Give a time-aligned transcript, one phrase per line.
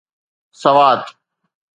[0.61, 1.03] Swat